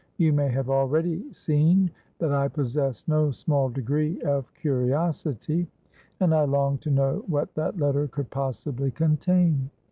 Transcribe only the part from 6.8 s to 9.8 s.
to know what that letter could possibly contain.